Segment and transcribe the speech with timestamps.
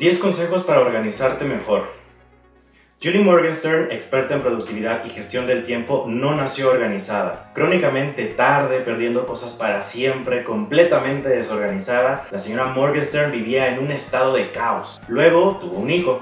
[0.00, 1.84] 10 consejos para organizarte mejor.
[3.02, 7.50] Julie Morgenstern, experta en productividad y gestión del tiempo, no nació organizada.
[7.54, 14.32] Crónicamente tarde, perdiendo cosas para siempre, completamente desorganizada, la señora Morgenstern vivía en un estado
[14.32, 15.02] de caos.
[15.06, 16.20] Luego tuvo un hijo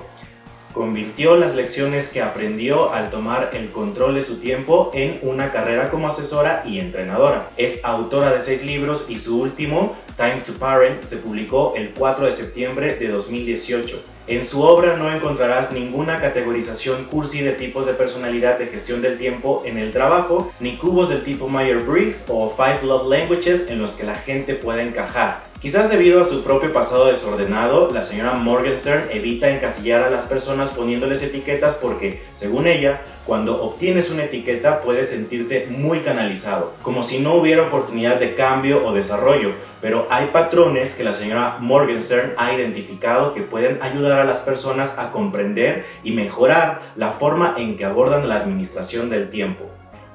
[0.78, 5.90] convirtió las lecciones que aprendió al tomar el control de su tiempo en una carrera
[5.90, 7.50] como asesora y entrenadora.
[7.56, 12.26] Es autora de seis libros y su último, Time to Parent, se publicó el 4
[12.26, 14.00] de septiembre de 2018.
[14.28, 19.18] En su obra no encontrarás ninguna categorización cursi de tipos de personalidad de gestión del
[19.18, 23.92] tiempo en el trabajo, ni cubos del tipo Myers-Briggs o Five Love Languages en los
[23.92, 25.47] que la gente pueda encajar.
[25.60, 30.70] Quizás debido a su propio pasado desordenado, la señora Morgenstern evita encasillar a las personas
[30.70, 37.18] poniéndoles etiquetas porque, según ella, cuando obtienes una etiqueta puedes sentirte muy canalizado, como si
[37.18, 42.54] no hubiera oportunidad de cambio o desarrollo, pero hay patrones que la señora Morgenstern ha
[42.54, 47.84] identificado que pueden ayudar a las personas a comprender y mejorar la forma en que
[47.84, 49.68] abordan la administración del tiempo.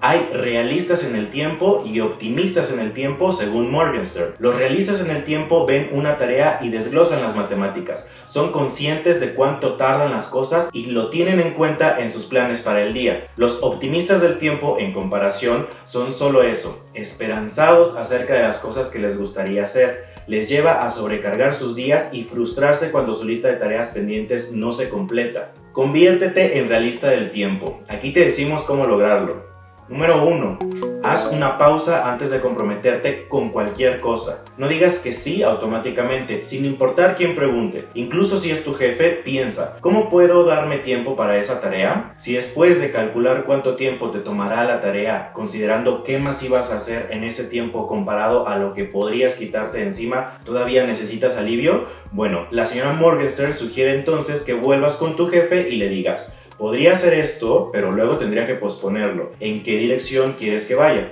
[0.05, 4.33] Hay realistas en el tiempo y optimistas en el tiempo según Morgenstern.
[4.37, 8.11] Los realistas en el tiempo ven una tarea y desglosan las matemáticas.
[8.25, 12.59] Son conscientes de cuánto tardan las cosas y lo tienen en cuenta en sus planes
[12.59, 13.27] para el día.
[13.37, 18.99] Los optimistas del tiempo, en comparación, son solo eso, esperanzados acerca de las cosas que
[18.99, 23.55] les gustaría hacer les lleva a sobrecargar sus días y frustrarse cuando su lista de
[23.55, 25.53] tareas pendientes no se completa.
[25.71, 27.81] Conviértete en realista del tiempo.
[27.87, 29.52] Aquí te decimos cómo lograrlo.
[29.89, 30.59] Número 1.
[31.03, 34.45] Haz una pausa antes de comprometerte con cualquier cosa.
[34.57, 37.89] No digas que sí automáticamente, sin importar quién pregunte.
[37.93, 42.13] Incluso si es tu jefe, piensa, ¿cómo puedo darme tiempo para esa tarea?
[42.15, 46.77] Si después de calcular cuánto tiempo te tomará la tarea, considerando qué más ibas a
[46.77, 52.47] hacer en ese tiempo comparado a lo que podrías quitarte encima, todavía necesitas alivio, bueno,
[52.51, 57.13] la señora Morgenstern sugiere entonces que vuelvas con tu jefe y le digas, Podría hacer
[57.15, 59.33] esto, pero luego tendría que posponerlo.
[59.41, 61.11] ¿En qué dirección quieres que vaya?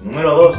[0.00, 0.56] Número 2.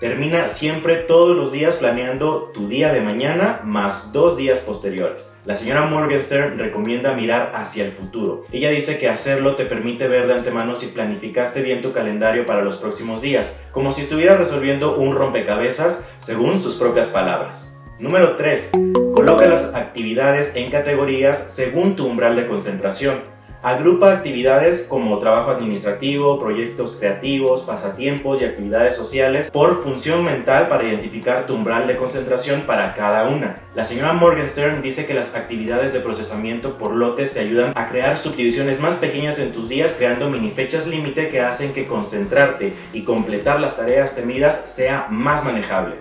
[0.00, 5.36] Termina siempre todos los días planeando tu día de mañana más dos días posteriores.
[5.44, 8.44] La señora Morgenstern recomienda mirar hacia el futuro.
[8.50, 12.64] Ella dice que hacerlo te permite ver de antemano si planificaste bien tu calendario para
[12.64, 17.78] los próximos días, como si estuvieras resolviendo un rompecabezas según sus propias palabras.
[17.98, 18.72] Número 3.
[19.14, 23.33] Coloca las actividades en categorías según tu umbral de concentración.
[23.64, 30.84] Agrupa actividades como trabajo administrativo, proyectos creativos, pasatiempos y actividades sociales por función mental para
[30.84, 33.62] identificar tu umbral de concentración para cada una.
[33.74, 38.18] La señora Morgenstern dice que las actividades de procesamiento por lotes te ayudan a crear
[38.18, 43.00] subdivisiones más pequeñas en tus días creando mini fechas límite que hacen que concentrarte y
[43.00, 45.94] completar las tareas temidas sea más manejable.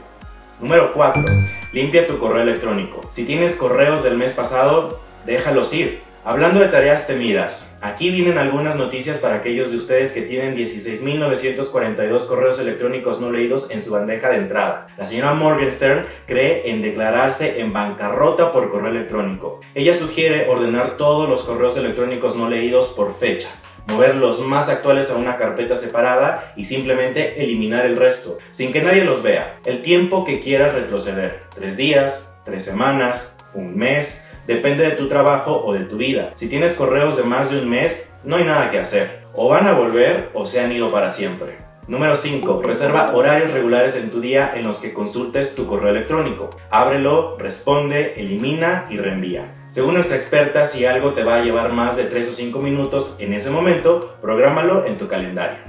[0.59, 1.23] Número 4.
[1.71, 2.99] Limpia tu correo electrónico.
[3.13, 6.12] Si tienes correos del mes pasado, déjalos ir.
[6.25, 12.27] Hablando de tareas temidas, aquí vienen algunas noticias para aquellos de ustedes que tienen 16.942
[12.27, 14.87] correos electrónicos no leídos en su bandeja de entrada.
[14.97, 19.59] La señora Morgenstern cree en declararse en bancarrota por correo electrónico.
[19.75, 23.49] Ella sugiere ordenar todos los correos electrónicos no leídos por fecha
[23.85, 28.81] mover los más actuales a una carpeta separada y simplemente eliminar el resto, sin que
[28.81, 29.59] nadie los vea.
[29.65, 35.63] El tiempo que quieras retroceder, tres días, tres semanas, un mes, depende de tu trabajo
[35.65, 36.31] o de tu vida.
[36.35, 39.23] Si tienes correos de más de un mes, no hay nada que hacer.
[39.33, 41.57] O van a volver o se han ido para siempre.
[41.85, 42.61] Número 5.
[42.63, 46.49] Reserva horarios regulares en tu día en los que consultes tu correo electrónico.
[46.69, 49.53] Ábrelo, responde, elimina y reenvía.
[49.67, 53.17] Según nuestra experta, si algo te va a llevar más de 3 o 5 minutos
[53.19, 55.59] en ese momento, prográmalo en tu calendario.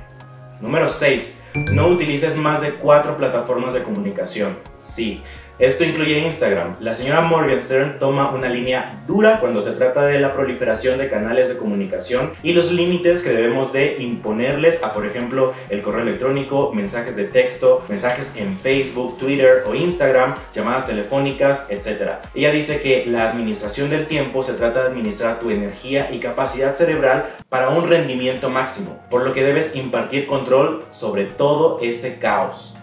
[0.61, 1.43] Número 6.
[1.73, 4.57] No utilices más de 4 plataformas de comunicación.
[4.79, 5.21] Sí,
[5.57, 6.75] esto incluye Instagram.
[6.81, 11.49] La señora Morgenstern toma una línea dura cuando se trata de la proliferación de canales
[11.49, 16.73] de comunicación y los límites que debemos de imponerles a, por ejemplo, el correo electrónico,
[16.73, 22.15] mensajes de texto, mensajes en Facebook, Twitter o Instagram, llamadas telefónicas, etc.
[22.35, 26.75] Ella dice que la administración del tiempo se trata de administrar tu energía y capacidad
[26.75, 32.77] cerebral para un rendimiento máximo, por lo que debes impartir control sobre todo ese caos.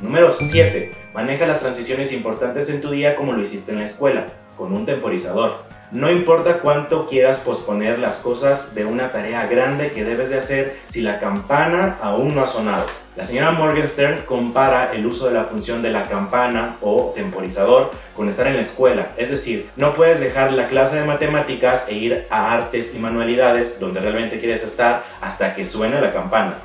[0.00, 1.05] Número 7.
[1.16, 4.84] Maneja las transiciones importantes en tu día como lo hiciste en la escuela, con un
[4.84, 5.62] temporizador.
[5.90, 10.76] No importa cuánto quieras posponer las cosas de una tarea grande que debes de hacer
[10.88, 12.84] si la campana aún no ha sonado.
[13.16, 18.28] La señora Morgenstern compara el uso de la función de la campana o temporizador con
[18.28, 19.12] estar en la escuela.
[19.16, 23.80] Es decir, no puedes dejar la clase de matemáticas e ir a artes y manualidades
[23.80, 26.58] donde realmente quieres estar hasta que suene la campana.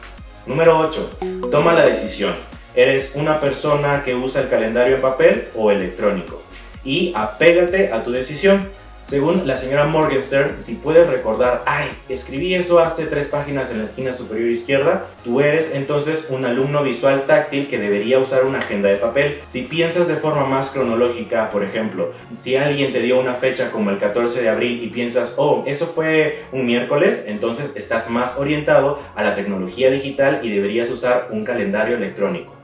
[0.45, 1.19] Número 8.
[1.49, 2.50] Toma la decisión.
[2.73, 6.41] ¿Eres una persona que usa el calendario en papel o electrónico?
[6.85, 8.69] Y apégate a tu decisión.
[9.03, 13.83] Según la señora Morgenstern, si puedes recordar, ay, escribí eso hace tres páginas en la
[13.83, 18.87] esquina superior izquierda, tú eres entonces un alumno visual táctil que debería usar una agenda
[18.87, 19.41] de papel.
[19.47, 23.89] Si piensas de forma más cronológica, por ejemplo, si alguien te dio una fecha como
[23.89, 28.99] el 14 de abril y piensas, oh, eso fue un miércoles, entonces estás más orientado
[29.15, 32.60] a la tecnología digital y deberías usar un calendario electrónico.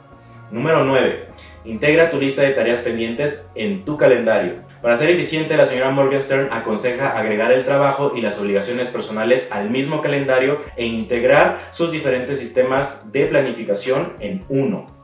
[0.49, 1.25] Número 9.
[1.65, 4.65] Integra tu lista de tareas pendientes en tu calendario.
[4.81, 9.69] Para ser eficiente, la señora Morgenstern aconseja agregar el trabajo y las obligaciones personales al
[9.69, 14.96] mismo calendario e integrar sus diferentes sistemas de planificación en uno.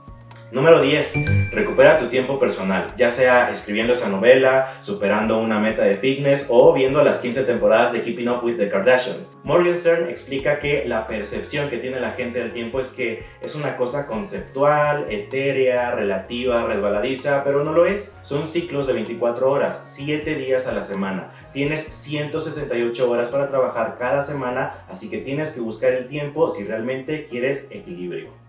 [0.53, 1.49] Número 10.
[1.51, 6.71] Recupera tu tiempo personal, ya sea escribiendo esa novela, superando una meta de fitness o
[6.73, 9.35] viendo las 15 temporadas de Keeping Up with the Kardashians.
[9.43, 13.75] Morgenstern explica que la percepción que tiene la gente del tiempo es que es una
[13.77, 18.15] cosa conceptual, etérea, relativa, resbaladiza, pero no lo es.
[18.21, 21.31] Son ciclos de 24 horas, 7 días a la semana.
[21.51, 26.63] Tienes 168 horas para trabajar cada semana, así que tienes que buscar el tiempo si
[26.63, 28.42] realmente quieres equilibrio.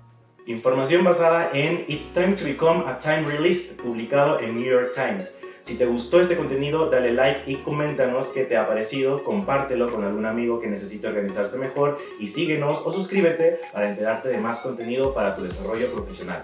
[0.46, 5.38] Información basada en It's Time to Become a Time Release, publicado en New York Times.
[5.62, 10.05] Si te gustó este contenido, dale like y coméntanos qué te ha parecido, compártelo con
[10.05, 15.14] algún amigo que necesite organizarse mejor y síguenos o suscríbete para enterarte de más contenido
[15.14, 16.43] para tu desarrollo profesional.